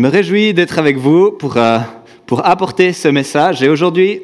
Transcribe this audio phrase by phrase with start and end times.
[0.00, 1.78] Je me réjouis d'être avec vous pour, euh,
[2.24, 3.62] pour apporter ce message.
[3.62, 4.22] Et aujourd'hui,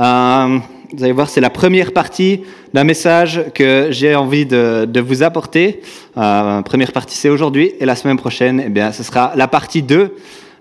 [0.00, 0.58] euh,
[0.92, 2.40] vous allez voir, c'est la première partie
[2.74, 5.80] d'un message que j'ai envie de, de, vous apporter.
[6.16, 7.70] Euh, première partie, c'est aujourd'hui.
[7.78, 10.10] Et la semaine prochaine, eh bien, ce sera la partie 2, euh,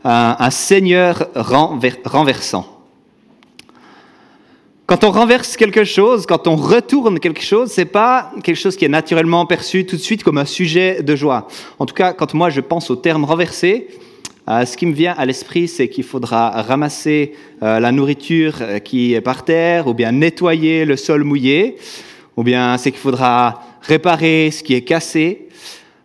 [0.04, 2.68] un Seigneur renver renversant.
[4.86, 8.86] Quand on renverse quelque chose, quand on retourne quelque chose, c'est pas quelque chose qui
[8.86, 11.48] est naturellement perçu tout de suite comme un sujet de joie.
[11.80, 13.88] En tout cas, quand moi je pense au terme renverser,
[14.50, 18.80] euh, ce qui me vient à l'esprit, c'est qu'il faudra ramasser euh, la nourriture euh,
[18.80, 21.76] qui est par terre, ou bien nettoyer le sol mouillé,
[22.36, 25.48] ou bien c'est qu'il faudra réparer ce qui est cassé.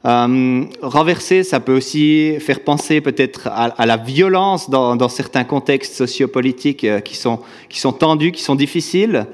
[0.04, 7.18] renverser, ça peut aussi faire penser peut-être à, la violence dans, certains contextes sociopolitiques qui,
[7.68, 9.26] qui sont tendus, qui sont difficiles.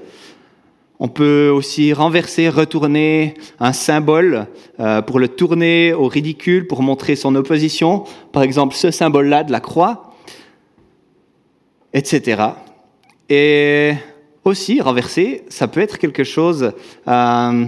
[1.05, 4.47] On peut aussi renverser, retourner un symbole
[4.79, 8.05] euh, pour le tourner au ridicule, pour montrer son opposition.
[8.31, 10.15] Par exemple, ce symbole-là de la croix,
[11.93, 12.45] etc.
[13.29, 13.95] Et
[14.45, 16.71] aussi, renverser, ça peut être quelque chose
[17.09, 17.65] euh,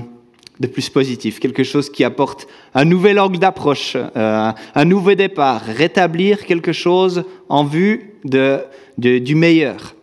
[0.60, 5.62] de plus positif, quelque chose qui apporte un nouvel angle d'approche, euh, un nouveau départ,
[5.62, 8.60] rétablir quelque chose en vue de,
[8.96, 9.96] du meilleur.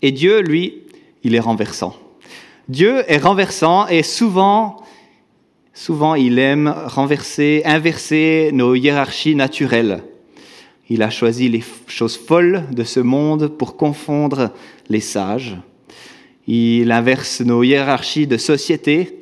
[0.00, 0.84] Et Dieu, lui,
[1.24, 1.96] il est renversant.
[2.68, 4.82] Dieu est renversant et souvent,
[5.72, 10.02] souvent il aime renverser, inverser nos hiérarchies naturelles.
[10.90, 14.50] Il a choisi les choses folles de ce monde pour confondre
[14.88, 15.56] les sages.
[16.48, 19.16] Il inverse nos hiérarchies de société.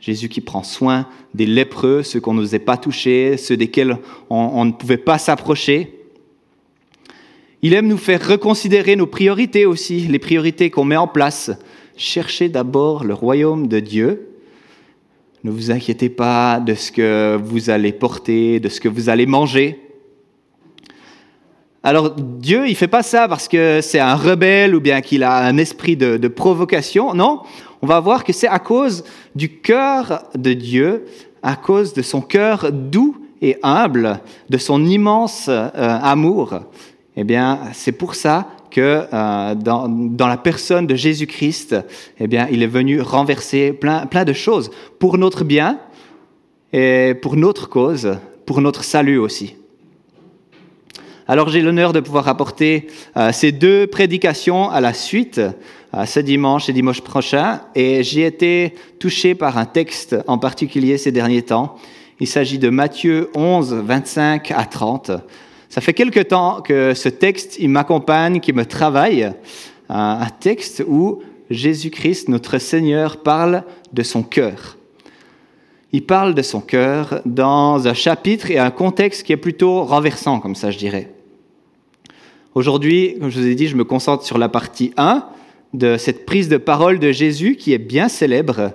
[0.00, 3.96] Jésus qui prend soin des lépreux, ceux qu'on n'osait pas toucher, ceux desquels
[4.28, 5.95] on, on ne pouvait pas s'approcher.
[7.66, 11.50] Il aime nous faire reconsidérer nos priorités aussi, les priorités qu'on met en place,
[11.96, 14.28] cherchez d'abord le royaume de Dieu.
[15.42, 19.26] Ne vous inquiétez pas de ce que vous allez porter, de ce que vous allez
[19.26, 19.80] manger.
[21.82, 25.36] Alors Dieu, il fait pas ça parce que c'est un rebelle ou bien qu'il a
[25.38, 27.14] un esprit de, provocation.
[27.14, 27.40] Non,
[27.82, 29.02] on va voir que c'est à cause
[29.34, 31.06] du cœur de Dieu,
[31.42, 34.20] à cause de son cœur doux et humble,
[34.50, 36.60] de son immense euh, amour.
[37.16, 39.88] Eh bien, c'est pour ça que euh, dans,
[40.18, 41.76] la personne de Jésus-Christ,
[42.20, 45.78] eh bien, il est venu renverser plein, plein de choses pour notre bien
[46.72, 49.56] et pour notre cause, pour notre salut aussi.
[51.28, 56.20] Alors j'ai l'honneur de pouvoir apporter euh, ces deux prédications à la suite, euh, ce
[56.20, 61.42] dimanche et dimanche prochain, et j'ai été touché par un texte en particulier ces derniers
[61.42, 61.78] temps.
[62.20, 65.10] Il s'agit de Matthieu 11, 25 à 30.
[65.68, 69.32] Ça fait quelque temps que ce texte, il m'accompagne, qui me travaille.
[69.88, 74.76] Un texte où Jésus-Christ, notre Seigneur, parle de son cœur.
[75.92, 80.40] Il parle de son cœur dans un chapitre et un contexte qui est plutôt renversant,
[80.40, 81.12] comme ça je dirais.
[82.54, 85.26] Aujourd'hui, comme je vous ai dit, je me concentre sur la partie 1
[85.74, 88.72] de cette prise de parole de Jésus qui est bien célèbre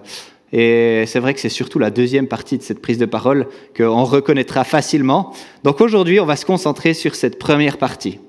[0.53, 4.03] et c'est vrai que c'est surtout la deuxième partie de cette prise de parole qu'on
[4.03, 5.34] reconnaîtra facilement.
[5.63, 8.19] Donc aujourd'hui, on va se concentrer sur cette première partie.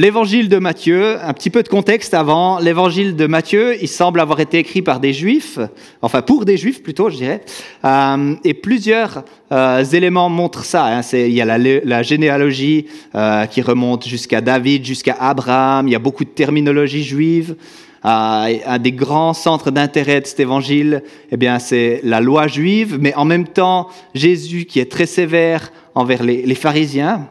[0.00, 4.40] L'évangile de Matthieu, un petit peu de contexte avant, l'évangile de Matthieu, il semble avoir
[4.40, 5.58] été écrit par des juifs,
[6.00, 7.42] enfin pour des juifs plutôt, je dirais,
[7.84, 10.86] euh, et plusieurs euh, éléments montrent ça.
[10.86, 11.02] Hein.
[11.12, 15.98] Il y a la, généalogie euh, qui remonte jusqu'à David, jusqu'à Abraham, il y a
[15.98, 17.54] beaucoup de terminologie juive
[18.02, 23.14] un des grands centres d'intérêt de cet évangile, eh bien, c'est la loi juive, mais
[23.14, 27.28] en même temps, Jésus qui est très sévère envers les, pharisiens.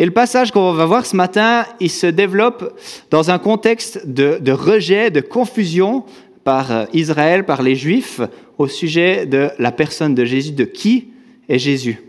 [0.00, 2.74] Et le passage qu'on va voir ce matin, il se développe
[3.10, 6.04] dans un contexte de, rejet, de confusion
[6.42, 8.22] par euh, Israël, par les Juifs,
[8.56, 11.08] au sujet de la personne de Jésus, de qui
[11.50, 12.02] est Jésus.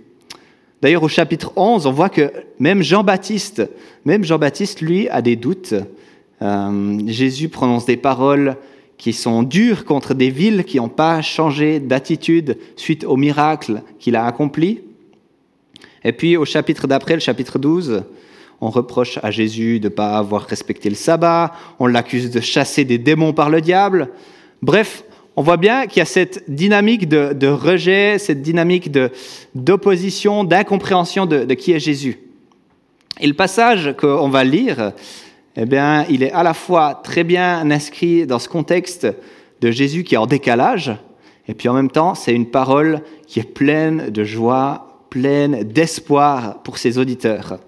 [0.81, 3.69] D'ailleurs, au chapitre 11, on voit que même Jean-Baptiste,
[4.05, 5.73] même Jean-Baptiste, lui, a des doutes.
[6.41, 8.55] Euh, Jésus prononce des paroles
[8.97, 14.15] qui sont dures contre des villes qui n'ont pas changé d'attitude suite au miracle qu'il
[14.15, 14.79] a accompli.
[16.03, 18.03] Et puis au chapitre d'après, le chapitre 12,
[18.59, 22.85] on reproche à Jésus de ne pas avoir respecté le sabbat, on l'accuse de chasser
[22.85, 24.09] des démons par le diable.
[24.61, 25.03] Bref,
[25.35, 28.91] on voit bien qu'il y a cette dynamique de, rejet, cette dynamique
[29.55, 32.19] d'opposition, d'incompréhension de, de qui est Jésus.
[33.19, 34.93] Et le passage qu'on va lire,
[35.55, 39.07] eh bien, il est à la fois très bien inscrit dans ce contexte
[39.61, 40.91] de Jésus qui est en décalage,
[41.47, 46.63] et puis en même temps, c'est une parole qui est pleine de joie, pleine d'espoir
[46.63, 47.59] pour ses auditeurs.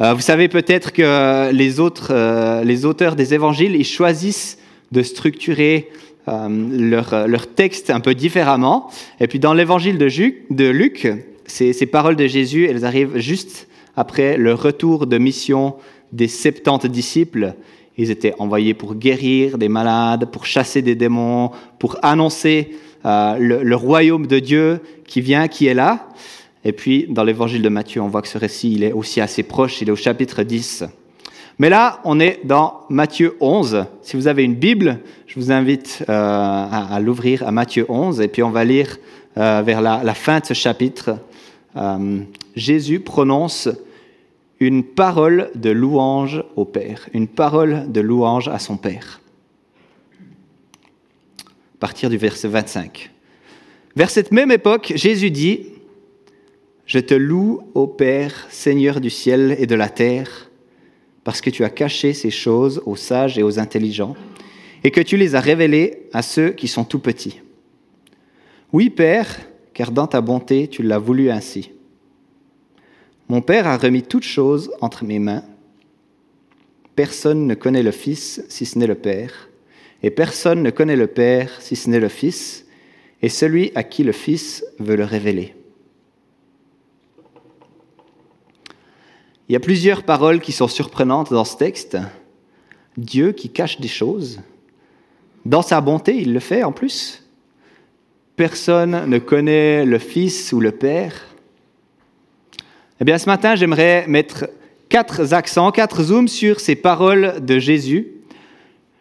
[0.00, 4.58] Euh, vous savez peut-être que les, autres, euh, les auteurs des évangiles, ils choisissent
[4.92, 5.88] de structurer
[6.28, 8.90] euh, leur, leur, texte un peu différemment.
[9.18, 10.08] Et puis dans l'évangile de,
[10.50, 11.08] de, Luc,
[11.46, 13.66] ces, paroles de Jésus, elles arrivent juste
[13.96, 15.76] après le retour de mission
[16.12, 17.54] des 70 disciples.
[17.96, 23.76] Ils étaient envoyés pour guérir des malades, pour chasser des démons, pour annoncer euh, le,
[23.76, 26.08] royaume de Dieu qui vient, qui est là.
[26.64, 29.44] Et puis, dans l'évangile de Matthieu, on voit que ce récit, il est aussi assez
[29.44, 30.84] proche, il est au chapitre 10.
[31.58, 33.84] Mais là, on est dans Matthieu 11.
[34.02, 34.98] Si vous avez une Bible,
[35.28, 38.98] je vous invite euh, à, l'ouvrir à Matthieu 11, et puis on va lire
[39.38, 41.18] euh, vers la, fin de ce chapitre.
[42.56, 43.68] Jésus prononce
[44.60, 49.20] une parole de louange au Père, une parole de louange à son Père.
[51.76, 53.10] À partir du verset 25.
[53.96, 55.66] Vers cette même époque, Jésus dit,
[56.86, 60.50] Je te loue, ô Père, Seigneur du ciel et de la terre,
[61.22, 64.16] parce que tu as caché ces choses aux sages et aux intelligents,
[64.84, 67.42] et que tu les as révélées à ceux qui sont tout petits.
[68.72, 69.38] Oui, Père,
[69.74, 71.72] car dans ta bonté, tu l'as voulu ainsi.
[73.28, 75.44] Mon Père a remis toutes choses entre mes mains.
[76.94, 79.50] Personne ne connaît le Fils si ce n'est le Père,
[80.02, 82.66] et personne ne connaît le Père si ce n'est le Fils,
[83.22, 85.54] et celui à qui le Fils veut le révéler.
[89.48, 91.96] Il y a plusieurs paroles qui sont surprenantes dans ce texte.
[92.96, 94.40] Dieu qui cache des choses.
[95.44, 97.24] Dans sa bonté, il le fait en plus.
[98.34, 101.14] Personne ne connaît le Fils ou le Père.
[103.00, 104.48] Eh bien, ce matin, j'aimerais mettre
[104.88, 108.15] quatre accents, quatre zooms sur ces paroles de Jésus.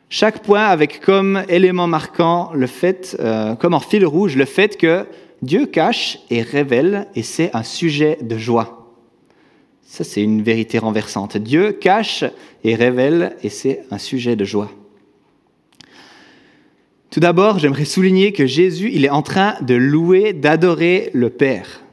[0.09, 4.77] Chaque point avec comme élément marquant le fait, euh, comme en fil rouge, le fait
[4.77, 5.05] que
[5.41, 8.93] Dieu cache et révèle, et c'est un sujet de joie.
[9.83, 11.37] Ça, c'est une vérité renversante.
[11.37, 12.23] Dieu cache
[12.63, 14.71] et révèle, et c'est un sujet de joie.
[17.09, 21.84] Tout d'abord, j'aimerais souligner que Jésus, il est en train de louer, d'adorer le Père.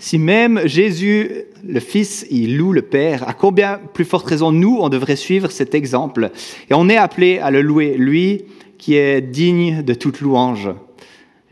[0.00, 4.78] Si même Jésus, le Fils, il loue le Père, à combien plus forte raison nous,
[4.80, 6.30] on devrait suivre cet exemple?
[6.70, 8.46] Et on est appelé à le louer, lui
[8.78, 10.70] qui est digne de toute louange.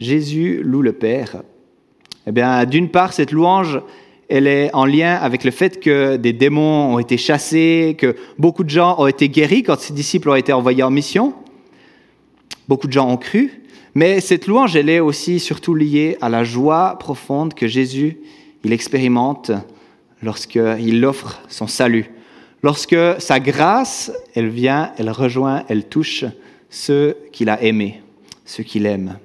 [0.00, 1.42] Jésus loue le Père.
[2.26, 3.82] Eh bien, d'une part, cette louange,
[4.30, 8.64] elle est en lien avec le fait que des démons ont été chassés, que beaucoup
[8.64, 11.34] de gens ont été guéris quand ses disciples ont été envoyés en mission.
[12.66, 13.62] Beaucoup de gens ont cru.
[13.98, 18.18] Mais cette louange, elle est aussi surtout liée à la joie profonde que Jésus
[18.62, 19.50] il expérimente
[20.22, 22.08] lorsqu'il offre son salut.
[22.62, 26.24] Lorsque sa grâce, elle vient, elle rejoint, elle touche
[26.70, 28.00] ceux qu'il a aimés,
[28.44, 29.18] ceux qu'il aime.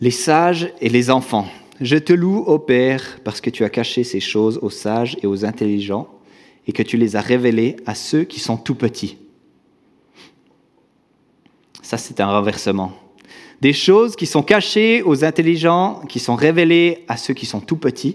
[0.00, 1.48] Les sages et les enfants.
[1.80, 5.26] Je te loue, ô Père, parce que tu as caché ces choses aux sages et
[5.26, 6.06] aux intelligents,
[6.66, 9.16] et que tu les as révélées à ceux qui sont tout petits.
[11.88, 12.92] Ça, c'est un renversement
[13.62, 17.78] des choses qui sont cachées aux intelligents, qui sont révélées à ceux qui sont tout
[17.78, 18.14] petits.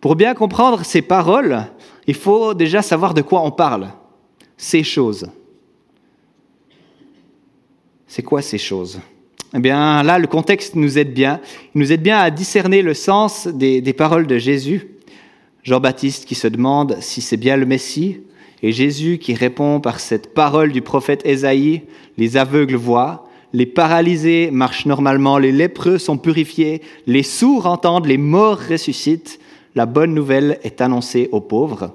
[0.00, 1.66] Pour bien comprendre ces paroles,
[2.06, 3.90] il faut déjà savoir de quoi on parle.
[4.56, 5.26] Ces choses.
[8.06, 9.00] C'est quoi ces choses?
[9.52, 11.42] Eh bien, là, le contexte nous aide bien.
[11.74, 14.96] Il nous aide bien à discerner le sens des, des paroles de Jésus.
[15.62, 18.22] Jean-Baptiste qui se demande si c'est bien le Messie,
[18.62, 21.82] et Jésus qui répond par cette parole du prophète Ésaïe,
[22.16, 28.18] les aveugles voient, les paralysés marchent normalement, les lépreux sont purifiés, les sourds entendent, les
[28.18, 29.38] morts ressuscitent.
[29.74, 31.92] La bonne nouvelle est annoncée aux pauvres.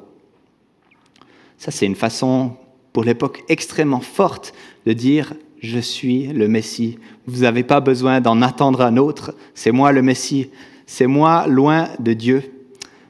[1.58, 2.54] Ça, c'est une façon
[2.92, 4.54] pour l'époque extrêmement forte
[4.86, 7.00] de dire je suis le Messie.
[7.26, 9.36] Vous n'avez pas besoin d'en attendre un autre.
[9.54, 10.50] C'est moi le Messie.
[10.86, 12.44] C'est moi loin de Dieu.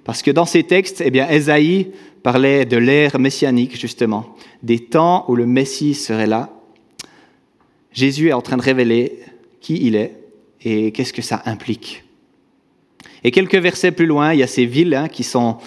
[0.03, 1.91] Parce que dans ces textes, eh bien, Ésaïe
[2.27, 6.49] parlait de l'ère messianique, justement, des temps où le Messie serait là
[7.93, 9.19] Jésus est en train de révéler
[9.61, 10.13] qui il est
[10.61, 12.03] et qu'est-ce que ça implique.
[13.23, 15.59] Et quelques versets plus loin, il y a ces villes hein, qui, sont,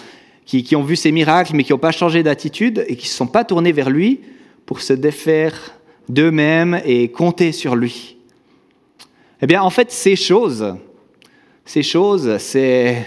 [0.45, 3.09] qui, qui, ont vu ces miracles, mais qui n'ont pas changé d'attitude et qui ne
[3.09, 4.19] se sont pas tournées vers lui
[4.67, 8.17] pour se défaire d'eux-mêmes et compter sur lui.
[9.41, 10.75] Eh bien, en fait, ces choses,
[11.65, 13.03] ces choses, c'est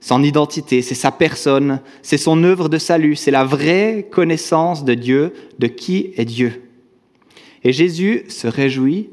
[0.00, 4.94] son identité, c'est sa personne, c'est son œuvre de salut, c'est la vraie connaissance de
[4.94, 6.62] Dieu, de qui est Dieu.
[7.64, 9.10] Et Jésus se réjouit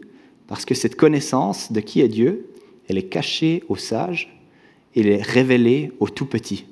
[0.47, 2.49] parce que cette connaissance de qui est Dieu,
[2.87, 4.37] elle est cachée aux sages,
[4.95, 6.65] elle est révélée aux tout petits.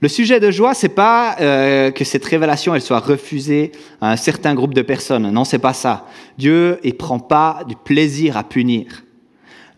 [0.00, 4.16] Le sujet de joie, c'est pas euh, que cette révélation elle soit refusée à un
[4.16, 5.30] certain groupe de personnes.
[5.30, 6.06] Non, c'est pas ça.
[6.36, 9.05] Dieu ne prend pas du plaisir à punir.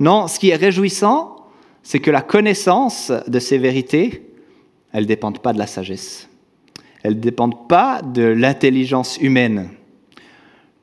[0.01, 1.37] Non, ce qui est réjouissant,
[1.83, 4.23] c'est que la connaissance de ces vérités,
[4.93, 6.29] elle ne dépend pas de la sagesse.
[7.03, 9.71] Elles ne dépendent pas de l'intelligence humaine.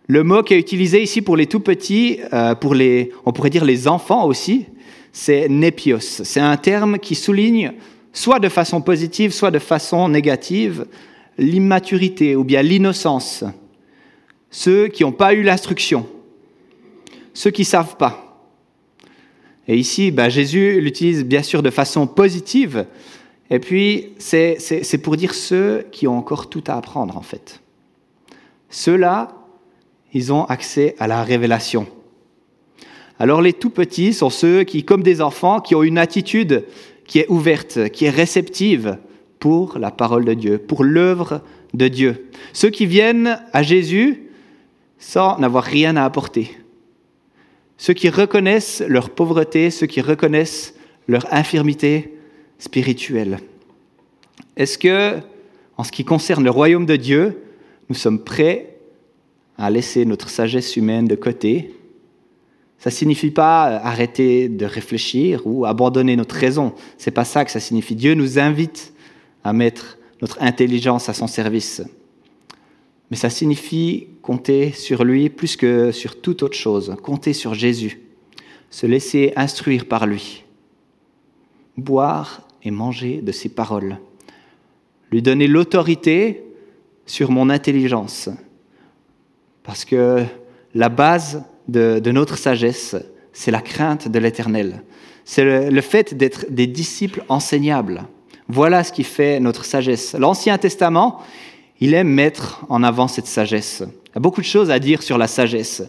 [0.07, 3.49] Le mot qui est utilisé ici pour les tout petits, euh, pour les, on pourrait
[3.49, 4.67] dire les enfants aussi,
[5.11, 5.99] c'est nepios.
[5.99, 7.73] C'est un terme qui souligne,
[8.13, 10.85] soit de façon positive, soit de façon négative,
[11.37, 13.43] l'immaturité ou bien l'innocence.
[14.51, 16.07] Ceux qui n'ont pas eu l'instruction,
[17.33, 18.24] ceux qui ne savent pas.
[19.67, 22.85] Et ici, ben, Jésus l'utilise bien sûr de façon positive,
[23.49, 27.61] et puis c'est pour dire ceux qui ont encore tout à apprendre en fait.
[28.69, 29.29] Ceux-là,
[30.13, 31.87] ils ont accès à la révélation.
[33.19, 36.65] Alors les tout petits sont ceux qui, comme des enfants, qui ont une attitude
[37.07, 38.97] qui est ouverte, qui est réceptive
[39.39, 41.41] pour la parole de Dieu, pour l'œuvre
[41.73, 42.29] de Dieu.
[42.51, 44.23] Ceux qui viennent à Jésus
[44.97, 46.57] sans n'avoir rien à apporter.
[47.77, 50.75] Ceux qui reconnaissent leur pauvreté, ceux qui reconnaissent
[51.07, 52.17] leur infirmité
[52.57, 53.39] spirituelle.
[54.55, 55.17] Est-ce que,
[55.77, 57.43] en ce qui concerne le royaume de Dieu,
[57.89, 58.77] nous sommes prêts
[59.57, 61.75] à laisser notre sagesse humaine de côté?
[62.79, 66.73] Ça ne signifie pas arrêter de réfléchir ou abandonner notre raison.
[66.97, 67.95] C'est pas ça que ça signifie.
[67.95, 68.93] Dieu nous invite
[69.43, 71.81] à mettre notre intelligence à son service.
[73.11, 78.01] Mais ça signifie compter sur lui plus que sur toute autre chose, compter sur Jésus,
[78.69, 80.43] se laisser instruire par lui,
[81.77, 83.97] boire et manger de ses paroles,
[85.11, 86.43] lui donner l'autorité
[87.05, 88.29] sur mon intelligence,
[89.63, 90.23] parce que
[90.73, 92.95] la base de, notre sagesse,
[93.33, 94.83] c'est la crainte de l'Éternel,
[95.23, 98.03] c'est le fait d'être des disciples enseignables.
[98.47, 100.13] Voilà ce qui fait notre sagesse.
[100.13, 101.23] L'Ancien Testament,
[101.79, 103.83] il aime mettre en avant cette sagesse.
[103.85, 105.83] Il y a beaucoup de choses à dire sur la sagesse.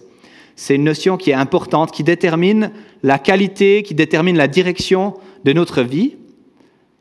[0.56, 5.14] C'est une notion qui est importante, qui détermine la qualité, qui détermine la direction
[5.44, 6.16] de notre vie.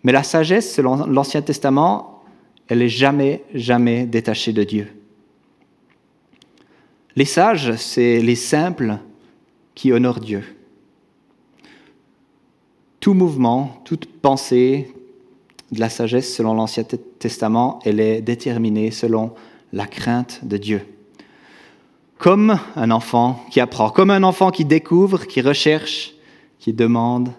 [0.03, 2.23] Mais la sagesse, selon l'Ancien Testament,
[2.67, 4.87] elle n'est jamais, jamais détachée de Dieu.
[7.15, 8.97] Les sages, c'est les simples
[9.73, 10.43] qui honorent Dieu.
[12.99, 14.94] Tout mouvement, toute pensée,
[15.71, 16.83] de la sagesse selon l'Ancien
[17.19, 19.33] Testament, elle est déterminée selon
[19.73, 20.81] la crainte de Dieu.
[22.17, 26.13] Comme un enfant qui apprend, comme un enfant qui découvre, qui recherche,
[26.59, 27.29] qui demande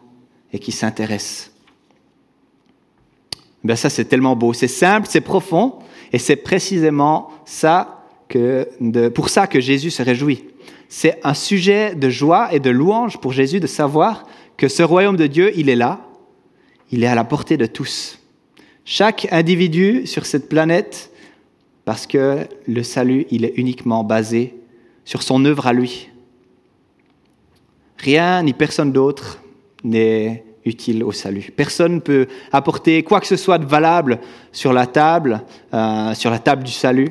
[0.53, 1.53] et qui s'intéresse.
[3.65, 4.53] Ben ça, c'est tellement beau.
[4.53, 5.79] C'est simple, c'est profond,
[6.13, 8.69] et c'est précisément ça que
[9.09, 10.45] pour ça que Jésus se réjouit.
[10.89, 14.25] C'est un sujet de joie et de louange pour Jésus de savoir
[14.57, 16.01] que ce royaume de Dieu, il est là,
[16.91, 18.19] il est à la portée de tous.
[18.85, 21.11] Chaque individu sur cette planète,
[21.85, 24.55] parce que le salut, il est uniquement basé
[25.05, 26.09] sur son œuvre à lui.
[27.99, 29.43] Rien ni personne d'autre
[29.83, 31.53] n'est utile au salut.
[31.55, 34.19] Personne ne peut apporter quoi que ce soit de valable
[34.53, 37.11] sur la table, euh, sur la table du salut,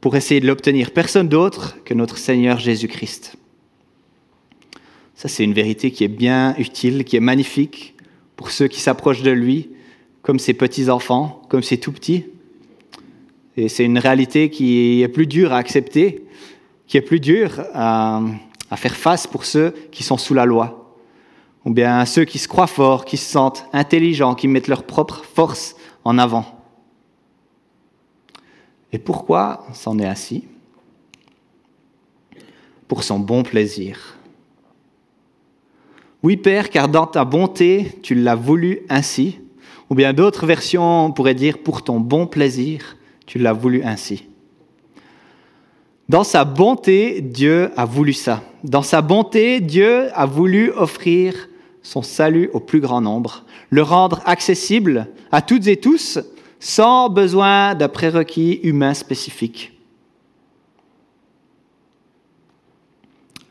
[0.00, 0.90] pour essayer de l'obtenir.
[0.90, 3.36] Personne d'autre que notre Seigneur Jésus-Christ.
[5.14, 7.94] Ça, c'est une vérité qui est bien utile, qui est magnifique
[8.38, 9.68] pour ceux qui s'approchent de lui,
[10.22, 12.26] comme ses petits-enfants, comme ses tout-petits.
[13.56, 16.24] Et c'est une réalité qui est plus dure à accepter,
[16.86, 18.22] qui est plus dure à,
[18.76, 20.94] faire face pour ceux qui sont sous la loi,
[21.64, 25.24] ou bien ceux qui se croient forts, qui se sentent intelligents, qui mettent leur propre
[25.24, 26.46] force en avant.
[28.92, 30.44] Et pourquoi c'en est ainsi
[32.86, 34.17] Pour son bon plaisir.
[36.22, 39.38] Oui, Père, car dans ta bonté, tu l'as voulu ainsi.
[39.88, 42.96] Ou bien d'autres versions pourraient dire pour ton bon plaisir,
[43.26, 44.26] tu l'as voulu ainsi.
[46.08, 48.42] Dans sa bonté, Dieu a voulu ça.
[48.64, 51.48] Dans sa bonté, Dieu a voulu offrir
[51.82, 56.18] son salut au plus grand nombre, le rendre accessible à toutes et tous
[56.60, 59.72] sans besoin d'un prérequis humain spécifique.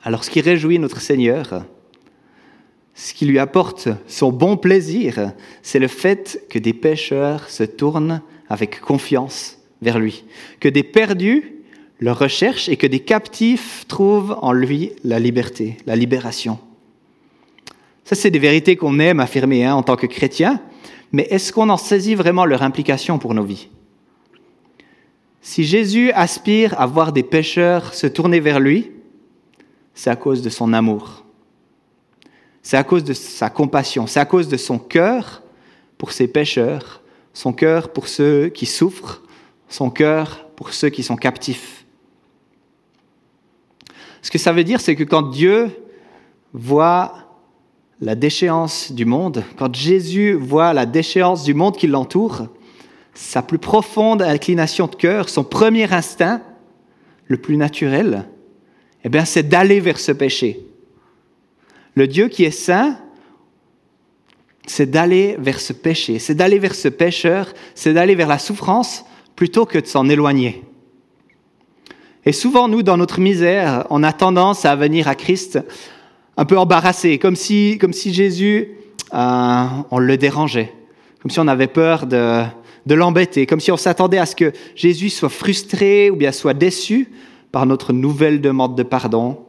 [0.03, 1.63] Alors ce qui réjouit notre Seigneur,
[2.97, 8.23] ce qui lui apporte son bon plaisir, c'est le fait que des pécheurs se tournent
[8.49, 10.25] avec confiance vers lui,
[10.59, 11.53] que des perdus
[11.99, 16.57] le recherchent et que des captifs trouvent en lui la liberté, la libération.
[18.03, 20.59] Ça, c'est des vérités qu'on aime affirmer hein, en tant que chrétien,
[21.11, 23.69] mais est-ce qu'on en saisit vraiment leur implication pour nos vies?
[25.41, 28.89] Si Jésus aspire à voir des pécheurs se tourner vers lui,
[29.93, 31.26] c'est à cause de son amour.
[32.61, 35.43] C'est à cause de sa compassion, c'est à cause de son cœur
[35.97, 37.01] pour ses pécheurs,
[37.33, 39.21] son cœur pour ceux qui souffrent,
[39.69, 41.85] son cœur pour ceux qui sont captifs.
[44.21, 45.69] Ce que ça veut dire, c'est que quand Dieu
[46.53, 47.13] voit
[48.01, 52.47] la déchéance du monde, quand Jésus voit la déchéance du monde qui l'entoure,
[53.13, 56.41] sa plus profonde inclination de cœur, son premier instinct,
[57.25, 58.25] le plus naturel,
[59.03, 60.66] eh bien, c'est d'aller vers ce péché.
[61.97, 62.95] Le Dieu qui est saint,
[64.67, 69.03] c'est d'aller vers ce péché, c'est d'aller vers ce pécheur, c'est d'aller vers la souffrance
[69.35, 70.63] plutôt que de s'en éloigner.
[72.23, 75.57] Et souvent, nous, dans notre misère, on a tendance à venir à Christ
[76.37, 78.73] un peu embarrassé, comme si, comme si Jésus,
[79.15, 80.71] euh, on le dérangeait,
[81.23, 82.43] comme si on avait peur de,
[82.85, 86.53] de l'embêter, comme si on s'attendait à ce que Jésus soit frustré ou bien soit
[86.53, 87.09] déçu
[87.51, 89.39] par notre nouvelle demande de pardon,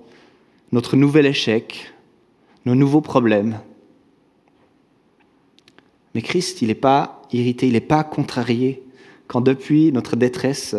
[0.72, 1.92] notre nouvel échec,
[2.68, 3.60] nos nouveaux problèmes.
[6.14, 8.82] Mais Christ, il n'est pas irrité, il n'est pas contrarié
[9.26, 10.76] quand depuis notre détresse,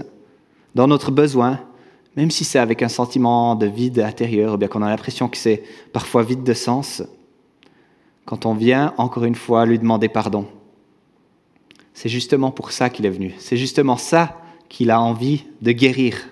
[0.75, 1.59] dans notre besoin,
[2.15, 5.37] même si c'est avec un sentiment de vide intérieur, ou bien qu'on a l'impression que
[5.37, 7.01] c'est parfois vide de sens,
[8.25, 10.45] quand on vient encore une fois lui demander pardon.
[11.95, 13.33] C'est justement pour ça qu'il est venu.
[13.39, 16.29] C'est justement ça qu'il a envie de guérir.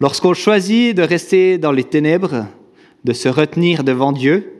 [0.00, 2.46] Lorsqu'on choisit de rester dans les ténèbres,
[3.04, 4.52] de se retenir devant Dieu,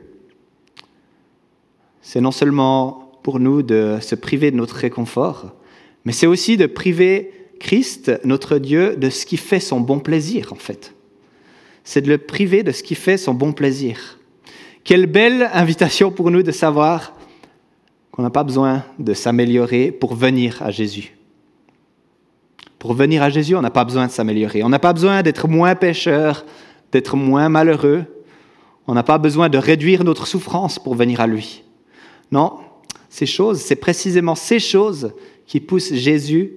[2.01, 5.53] c'est non seulement pour nous de se priver de notre réconfort,
[6.05, 10.53] mais c'est aussi de priver Christ, notre Dieu, de ce qui fait son bon plaisir,
[10.53, 10.93] en fait.
[11.83, 14.17] C'est de le priver de ce qui fait son bon plaisir.
[14.83, 17.13] Quelle belle invitation pour nous de savoir
[18.11, 21.15] qu'on n'a pas besoin de s'améliorer pour venir à Jésus.
[22.77, 24.63] Pour venir à Jésus, on n'a pas besoin de s'améliorer.
[24.63, 26.45] On n'a pas besoin d'être moins pécheur,
[26.91, 28.05] d'être moins malheureux.
[28.89, 31.61] On n'a pas besoin de réduire notre souffrance pour venir à lui.
[32.31, 32.57] Non,
[33.07, 35.13] ces choses, c'est précisément ces choses
[35.45, 36.53] qui poussent Jésus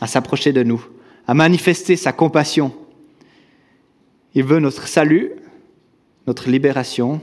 [0.00, 0.86] à s'approcher de nous,
[1.26, 2.72] à manifester sa compassion.
[4.36, 5.32] Il veut notre salut,
[6.28, 7.20] notre libération,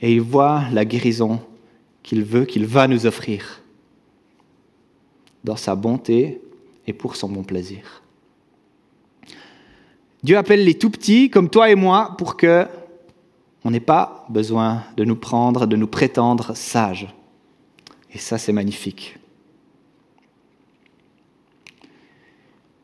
[0.00, 1.40] et il voit la guérison
[2.04, 3.60] qu'il veut, qu'il va nous offrir,
[5.42, 6.40] dans sa bonté
[6.86, 8.04] et pour son bon plaisir.
[10.22, 12.68] Dieu appelle les tout petits comme toi et moi pour que
[13.64, 17.08] on n'ait pas besoin de nous prendre, de nous prétendre sages.
[18.12, 19.16] Et ça, c'est magnifique.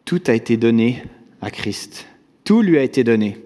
[0.05, 1.05] Tout a été donné
[1.41, 2.07] à Christ.
[2.45, 3.45] Tout lui a été donné.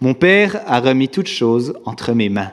[0.00, 2.52] Mon Père a remis toutes choses entre mes mains.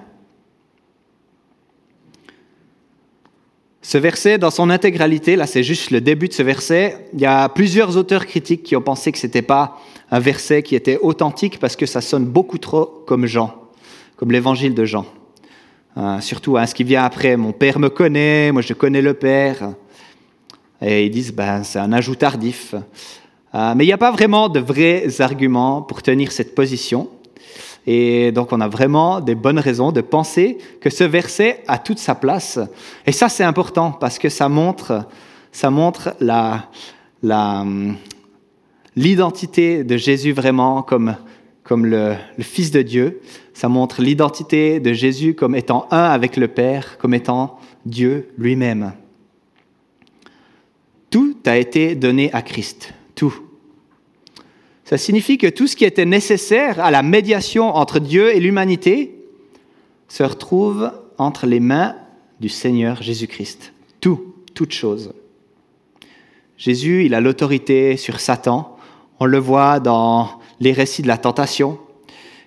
[3.82, 7.25] Ce verset, dans son intégralité, là c'est juste le début de ce verset, il y
[7.25, 9.80] a plusieurs auteurs critiques qui ont pensé que ce n'était pas
[10.12, 13.66] un verset qui était authentique parce que ça sonne beaucoup trop comme Jean,
[14.17, 15.06] comme l'évangile de Jean.
[15.95, 19.01] Euh, surtout à hein, ce qui vient après, mon Père me connaît, moi je connais
[19.01, 19.73] le Père.
[20.82, 22.75] Et ils disent, ben, c'est un ajout tardif.
[23.56, 27.10] Euh, mais il n'y a pas vraiment de vrais arguments pour tenir cette position.
[27.86, 31.99] Et donc on a vraiment des bonnes raisons de penser que ce verset a toute
[31.99, 32.60] sa place.
[33.06, 35.06] Et ça c'est important parce que ça montre,
[35.51, 36.69] ça montre la,
[38.95, 41.15] l'identité de Jésus vraiment comme,
[41.63, 43.21] comme le, le Fils de Dieu.
[43.58, 48.93] Ça montre l'identité de Jésus comme étant un avec le Père, comme étant Dieu lui-même.
[51.10, 53.34] Tout a été donné à Christ tout.
[54.84, 59.26] Ça signifie que tout ce qui était nécessaire à la médiation entre Dieu et l'humanité
[60.08, 61.96] se retrouve entre les mains
[62.39, 63.74] du Seigneur Jésus-Christ.
[64.02, 65.13] Tout, toute chose.
[66.58, 68.78] Jésus, il a l'autorité sur Satan.
[69.20, 71.80] On le voit dans les récits de la tentation.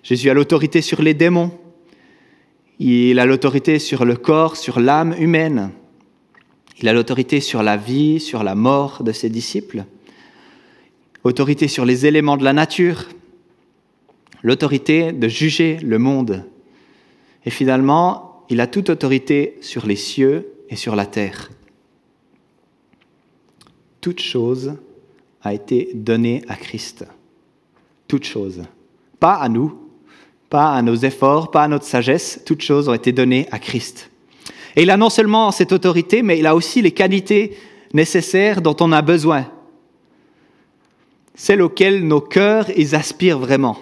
[0.03, 1.53] Jésus a l'autorité sur les démons.
[2.79, 5.71] Il a l'autorité sur le corps, sur l'âme humaine.
[6.81, 9.85] Il a l'autorité sur la vie, sur la mort de ses disciples
[11.25, 13.09] autorité sur les éléments de la nature,
[14.43, 16.45] l'autorité de juger le monde.
[17.45, 21.51] Et finalement, il a toute autorité sur les cieux et sur la terre.
[24.01, 24.77] Toute chose
[25.43, 27.05] a été donnée à Christ.
[28.09, 28.63] Toute chose.
[29.19, 29.90] Pas à nous,
[30.51, 34.11] pas à nos efforts, pas à notre sagesse, toutes choses ont été données à Christ.
[34.77, 37.57] Et il a non seulement cette autorité, mais il a aussi les qualités
[37.95, 39.47] nécessaires dont on a besoin
[41.41, 43.79] celle auquel nos cœurs ils aspirent vraiment.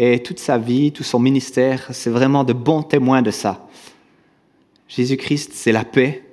[0.00, 3.68] Et toute sa vie, tout son ministère, c'est vraiment de bons témoins de ça.
[4.88, 6.24] Jésus-Christ, c'est la paix.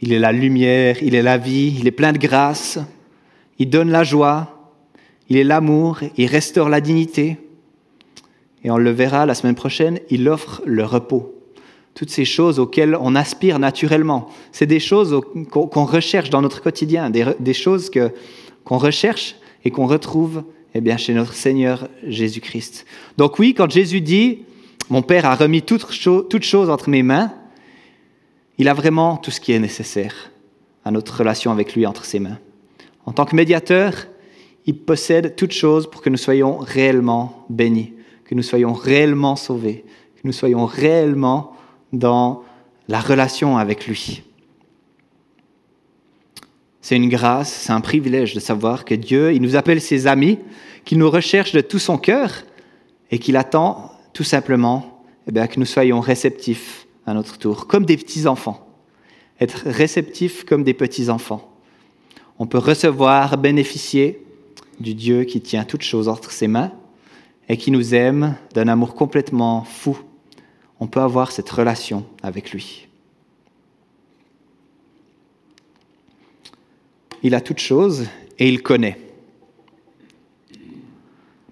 [0.00, 2.78] Il est la lumière, il est la vie, il est plein de grâce.
[3.58, 4.72] Il donne la joie,
[5.28, 7.36] il est l'amour, il restaure la dignité.
[8.64, 11.34] Et on le verra la semaine prochaine, il offre le repos.
[11.94, 14.28] Toutes ces choses auxquelles on aspire naturellement.
[14.50, 15.20] C'est des choses
[15.50, 17.90] qu'on recherche dans notre quotidien, des choses
[18.64, 20.44] qu'on recherche et qu'on retrouve
[20.74, 22.86] eh bien, chez notre Seigneur Jésus-Christ.
[23.18, 24.40] Donc oui, quand Jésus dit,
[24.88, 25.92] mon Père a remis toutes,
[26.42, 27.32] choses entre mes mains,
[28.58, 30.30] il a vraiment tout ce qui est nécessaire
[30.84, 32.38] à notre relation avec lui entre ses mains.
[33.04, 34.06] En tant que médiateur,
[34.66, 37.92] il possède toutes choses pour que nous soyons réellement bénis,
[38.32, 39.84] que nous soyons réellement sauvés,
[40.16, 41.52] que nous soyons réellement
[41.92, 42.44] dans
[42.88, 44.22] la relation avec lui.
[46.80, 50.38] C'est une grâce, c'est un privilège de savoir que Dieu, il nous appelle ses amis,
[50.86, 52.32] qu'il nous recherche de tout son cœur
[53.10, 57.84] et qu'il attend tout simplement eh bien, que nous soyons réceptifs à notre tour, comme
[57.84, 58.66] des petits-enfants.
[59.42, 61.52] Être réceptifs comme des petits-enfants.
[62.38, 64.24] On peut recevoir, bénéficier
[64.80, 66.72] du Dieu qui tient toutes choses entre ses mains
[67.48, 69.98] et qui nous aime d'un amour complètement fou.
[70.80, 72.88] On peut avoir cette relation avec lui.
[77.22, 78.06] Il a toutes choses
[78.38, 78.98] et il connaît.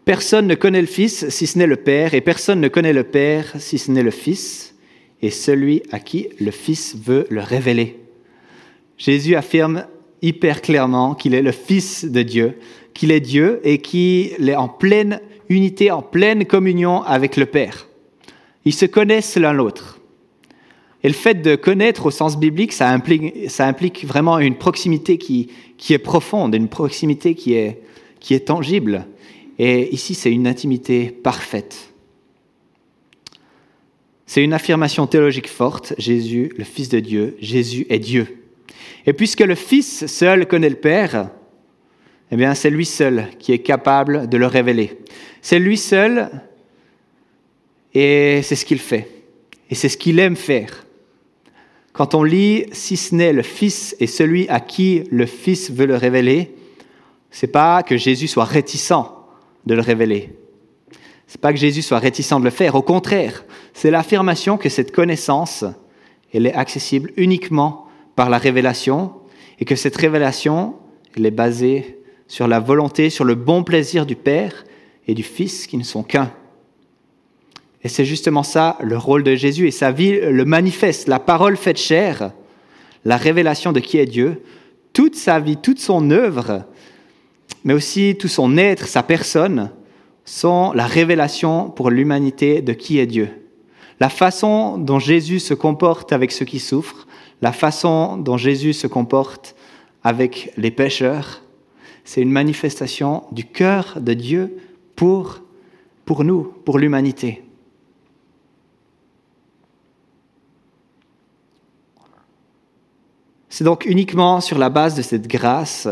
[0.05, 3.05] Personne ne connaît le Fils si ce n'est le Père, et personne ne connaît le
[3.05, 4.74] Père si ce n'est le Fils,
[5.22, 8.00] et celui à qui le Fils veut le révéler.
[8.98, 9.87] Jésus affirme
[10.22, 12.59] hyper clairement qu'il est le Fils de Dieu,
[12.92, 17.86] qu'il est Dieu et qu'il est en pleine unité, en pleine communion avec le Père.
[18.64, 19.98] Ils se connaissent l'un l'autre.
[21.02, 25.92] Et le fait de connaître au sens biblique, ça implique, vraiment une proximité qui, qui
[25.92, 27.82] est profonde, une proximité qui est,
[28.20, 29.06] qui est tangible.
[29.58, 31.92] Et ici, c'est une intimité parfaite.
[34.26, 35.94] C'est une affirmation théologique forte.
[35.98, 38.44] Jésus, le Fils de Dieu, Jésus est Dieu.
[39.06, 41.30] Et puisque le Fils seul connaît le Père,
[42.30, 44.98] eh bien, c'est lui seul qui est capable de le révéler.
[45.42, 46.30] C'est lui seul,
[47.94, 49.08] et c'est ce qu'il fait.
[49.68, 50.86] Et c'est ce qu'il aime faire.
[51.92, 55.86] Quand on lit si ce n'est le Fils et celui à qui le Fils veut
[55.86, 56.54] le révéler,
[57.30, 58.92] c'est pas que Jésus soit réticent
[59.66, 60.30] de le révéler.
[61.26, 62.74] C'est pas que Jésus soit réticent de le faire.
[62.74, 65.64] Au contraire, c'est l'affirmation que cette connaissance,
[66.32, 69.12] elle est accessible uniquement par la révélation
[69.58, 70.74] et que cette révélation,
[71.16, 71.99] elle est basée
[72.30, 74.64] sur la volonté, sur le bon plaisir du Père
[75.08, 76.30] et du Fils qui ne sont qu'un.
[77.82, 81.56] Et c'est justement ça le rôle de Jésus et sa vie le manifeste, la parole
[81.56, 82.30] faite chair,
[83.04, 84.44] la révélation de qui est Dieu,
[84.92, 86.66] toute sa vie, toute son œuvre,
[87.64, 89.72] mais aussi tout son être, sa personne,
[90.24, 93.28] sont la révélation pour l'humanité de qui est Dieu.
[93.98, 97.08] La façon dont Jésus se comporte avec ceux qui souffrent,
[97.42, 99.56] la façon dont Jésus se comporte
[100.04, 101.42] avec les pécheurs,
[102.11, 104.57] c'est une manifestation du cœur de Dieu
[104.96, 105.42] pour,
[106.05, 107.40] pour nous, pour l'humanité.
[113.49, 115.87] C'est donc uniquement sur la base de cette grâce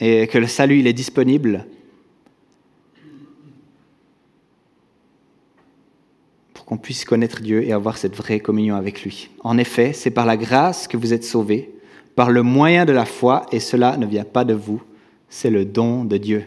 [0.00, 1.66] et que le salut est disponible
[6.52, 9.30] pour qu'on puisse connaître Dieu et avoir cette vraie communion avec lui.
[9.42, 11.74] En effet, c'est par la grâce que vous êtes sauvés,
[12.16, 14.82] par le moyen de la foi, et cela ne vient pas de vous,
[15.34, 16.44] c'est le don de Dieu.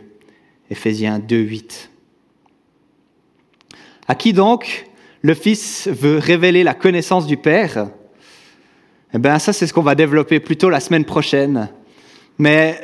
[0.71, 1.91] Éphésiens 2, 8.
[4.07, 4.87] À qui donc
[5.21, 7.89] le Fils veut révéler la connaissance du Père?
[9.13, 11.67] Eh bien, ça, c'est ce qu'on va développer plutôt la semaine prochaine.
[12.37, 12.79] Mais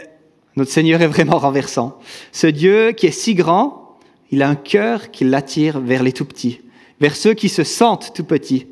[0.58, 1.98] notre Seigneur est vraiment renversant.
[2.34, 3.98] Ce Dieu qui est si grand,
[4.30, 6.60] il a un cœur qui l'attire vers les tout petits,
[7.00, 8.68] vers ceux qui se sentent tout petits,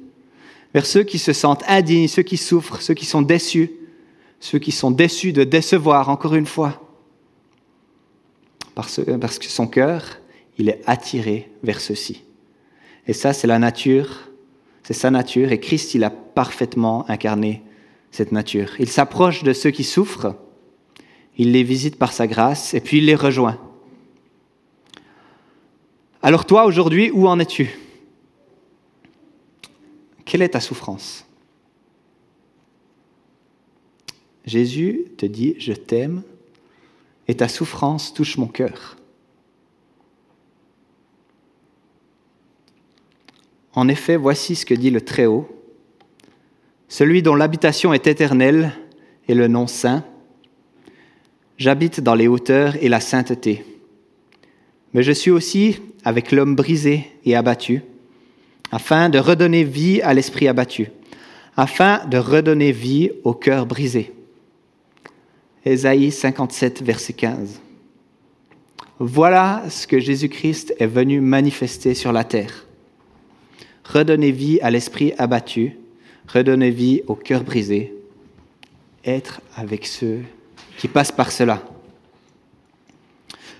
[0.73, 3.71] vers ceux qui se sentent indignes, ceux qui souffrent, ceux qui sont déçus,
[4.41, 6.90] ceux qui sont déçus de décevoir encore une fois.
[8.75, 10.03] Parce, que son cœur,
[10.57, 12.23] il est attiré vers ceux-ci.
[13.07, 14.31] Et ça, c'est la nature
[14.83, 17.61] c'est sa nature et Christ, il a parfaitement incarné
[18.11, 18.69] cette nature.
[18.79, 20.35] Il s'approche de ceux qui souffrent,
[21.37, 23.59] il les visite par sa grâce et puis il les rejoint.
[26.21, 27.77] Alors toi, aujourd'hui, où en es-tu?
[30.25, 31.25] Quelle est ta souffrance?
[34.45, 36.23] Jésus te dit, je t'aime
[37.31, 38.97] et ta souffrance touche mon cœur.
[43.73, 45.47] En effet, voici ce que dit le Très-Haut.
[46.89, 48.73] Celui dont l'habitation est éternelle
[49.29, 50.03] et le nom saint.
[51.57, 53.63] J'habite dans les hauteurs et la sainteté.
[54.93, 57.81] Mais je suis aussi avec l'homme brisé et abattu,
[58.73, 60.89] afin de redonner vie à l'esprit abattu,
[61.55, 64.11] afin de redonner vie au cœur brisé.
[65.65, 67.59] Ésaïe 57, verset 15.
[68.99, 72.65] Voilà ce que Jésus-Christ est venu manifester sur la terre
[73.91, 75.77] redonner vie à l'esprit abattu,
[76.27, 77.93] redonner vie au cœur brisé,
[79.05, 80.21] être avec ceux
[80.77, 81.61] qui passent par cela.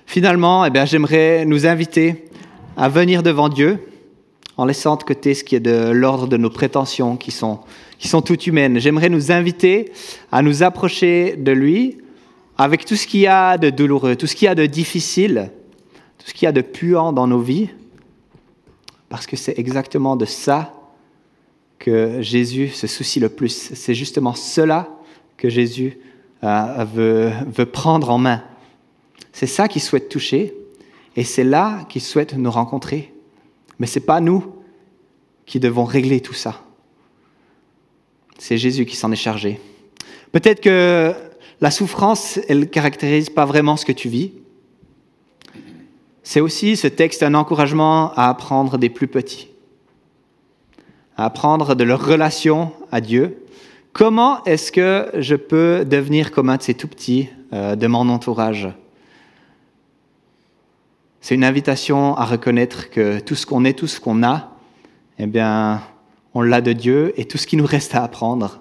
[0.06, 2.26] Finalement, eh j'aimerais nous inviter
[2.78, 3.80] à venir devant Dieu
[4.58, 7.60] en laissant de côté ce qui est de l'ordre de nos prétentions qui sont,
[7.98, 8.80] qui sont toutes humaines.
[8.80, 9.92] J'aimerais nous inviter
[10.32, 11.98] à nous approcher de lui
[12.58, 15.52] avec tout ce qu'il y a de douloureux, tout ce qu'il y a de difficile,
[16.18, 17.70] tout ce qu'il y a de puant dans nos vies,
[19.10, 20.74] parce que c'est exactement de ça
[21.80, 23.72] que Jésus se soucie le plus.
[23.74, 24.90] C'est justement cela
[25.38, 25.98] que Jésus
[26.44, 28.44] euh, veut, veut prendre en main.
[29.34, 30.54] C'est ça qu'il souhaite toucher
[31.16, 33.11] et c'est là qu'il souhaite nous rencontrer.
[33.82, 34.46] Mais ce n'est pas nous
[35.48, 36.62] qui devons régler tout ça.
[38.38, 39.60] C'est Jésus qui s'en est chargé.
[40.32, 41.16] Peut-être que
[41.62, 44.34] la souffrance, elle ne caractérise pas vraiment ce que tu vis.
[46.22, 49.48] C'est aussi ce texte un encouragement à apprendre des plus petits,
[51.18, 53.44] à apprendre de leur relation à Dieu.
[53.94, 58.10] Comment est-ce que je peux devenir comme un de ces tout petits euh, de mon
[58.10, 58.70] entourage?
[61.22, 64.50] C'est une invitation à reconnaître que tout ce qu'on est, tout ce qu'on a,
[65.20, 65.82] eh bien,
[66.34, 68.60] on l'a de Dieu et tout ce qui nous reste à apprendre,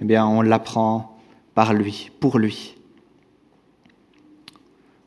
[0.00, 1.16] eh bien, on l'apprend
[1.54, 2.74] par lui, pour lui.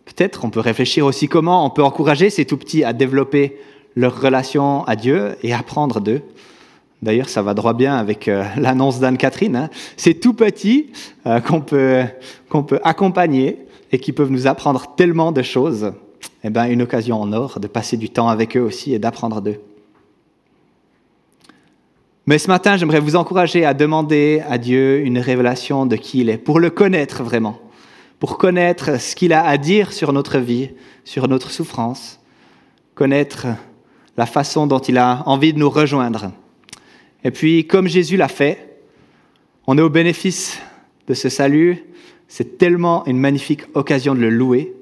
[0.05, 3.57] Peut-être on peut réfléchir aussi comment on peut encourager ces tout petits à développer
[3.97, 6.21] leur relation à Dieu et apprendre d'eux.
[7.01, 9.55] D'ailleurs, ça va droit bien avec euh, l'annonce d'Anne-Catherine.
[9.57, 9.69] Hein.
[9.97, 10.91] C'est tout petit
[11.25, 12.03] euh, qu'on peut,
[12.47, 13.59] qu'on peut accompagner
[13.91, 15.91] et qui peuvent nous apprendre tellement de choses.
[16.47, 19.41] Eh bien, une occasion en or de passer du temps avec eux aussi et d'apprendre
[19.41, 19.59] d'eux.
[22.27, 26.29] Mais ce matin, j'aimerais vous encourager à demander à Dieu une révélation de qui il
[26.29, 27.59] est, pour le connaître vraiment
[28.19, 30.69] pour connaître ce qu'il a à dire sur notre vie,
[31.03, 32.19] sur notre souffrance,
[32.93, 33.47] connaître
[34.17, 36.31] la façon dont il a envie de nous rejoindre.
[37.23, 38.79] Et puis, comme Jésus l'a fait,
[39.67, 40.59] on est au bénéfice
[41.07, 41.83] de ce salut.
[42.27, 44.73] C'est tellement une magnifique occasion de le louer,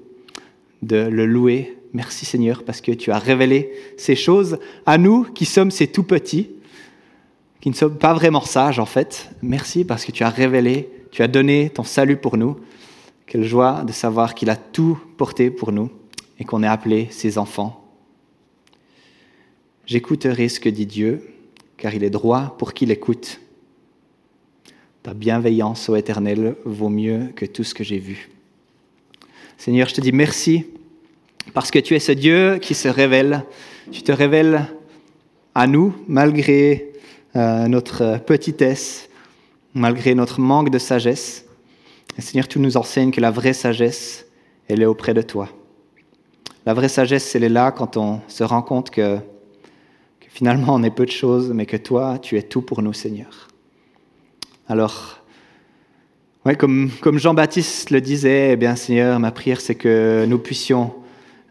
[0.86, 1.78] de le louer.
[1.94, 6.04] Merci Seigneur parce que tu as révélé ces choses à nous qui sommes ces tout
[6.04, 6.50] petits,
[7.62, 9.30] qui ne sommes pas vraiment sages en fait.
[9.42, 12.58] Merci parce que tu as révélé, tu as donné ton salut pour nous.
[13.26, 15.90] Quelle joie de savoir qu'il a tout porté pour nous
[16.40, 17.86] et qu'on est appelé ses enfants.
[19.86, 21.30] J'écouterai ce que dit Dieu,
[21.78, 23.40] car il est droit pour qui l'écoute.
[25.04, 28.33] Ta bienveillance, ô Éternel, vaut mieux que tout ce que j'ai vu.
[29.58, 30.66] Seigneur, je te dis merci
[31.54, 33.44] parce que tu es ce Dieu qui se révèle.
[33.92, 34.68] Tu te révèles
[35.56, 36.92] à nous malgré
[37.36, 39.10] euh, notre petitesse,
[39.74, 41.46] malgré notre manque de sagesse.
[42.20, 44.26] Seigneur, tu nous enseignes que la vraie sagesse,
[44.68, 45.50] elle est auprès de toi.
[46.66, 49.18] La vraie sagesse, elle est là quand on se rend compte que,
[50.30, 53.48] finalement on est peu de choses, mais que toi, tu es tout pour nous, Seigneur.
[54.68, 55.23] Alors,
[56.46, 60.94] ouais, comme, comme Jean-Baptiste le disait, eh bien, Seigneur, ma prière, c'est que nous puissions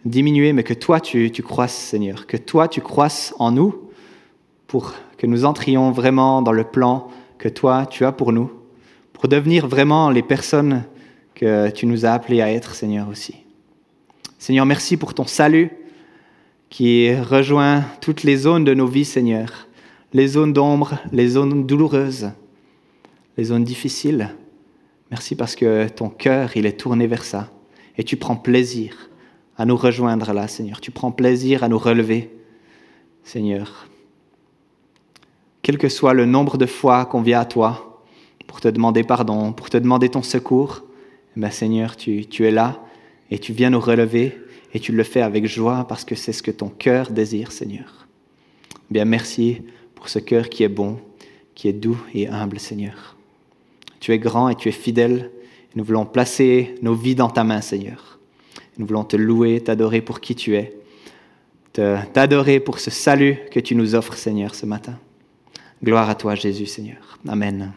[0.05, 3.91] diminuer, mais que toi, tu, tu croisses, Seigneur, que toi, tu croisses en nous
[4.67, 8.51] pour que nous entrions vraiment dans le plan que toi, tu as pour nous
[9.23, 10.83] pour devenir vraiment les personnes
[11.37, 13.37] que tu nous as appelés à être, Seigneur, aussi.
[14.37, 15.71] Seigneur, merci pour ton salut
[16.71, 19.69] qui rejoint toutes les zones de nos vies, Seigneur.
[20.13, 22.33] Les zones d'ombre, les zones douloureuses,
[23.37, 24.35] les zones difficiles.
[25.12, 27.51] Merci parce que ton cœur, il est tourné vers ça.
[27.98, 29.11] Et tu prends plaisir
[29.59, 30.81] à nous rejoindre là, Seigneur.
[30.81, 32.31] Tu prends plaisir à nous relever,
[33.22, 33.87] Seigneur.
[35.61, 38.03] Quel que soit le nombre de fois qu'on vient à toi,
[38.46, 40.83] pour te demander pardon, pour te demander ton secours,
[41.37, 42.83] eh bien, Seigneur, tu, es là
[43.31, 44.38] et tu viens nous relever
[44.72, 48.09] et tu le fais avec joie parce que c'est ce que ton cœur désire, Seigneur.
[48.90, 49.61] Bien, merci
[49.94, 50.98] pour ce cœur qui est bon,
[51.55, 53.14] qui est doux et humble, Seigneur.
[54.03, 55.31] Tu es grand et tu es fidèle.
[55.77, 58.19] Nous voulons placer nos vies dans ta main, Seigneur.
[58.77, 60.77] Nous voulons te louer, t'adorer pour qui tu es,
[61.73, 64.99] t'adorer pour ce salut que tu nous offres, Seigneur, ce matin.
[65.85, 67.17] Gloire à toi, Jésus, Seigneur.
[67.29, 67.73] Amen.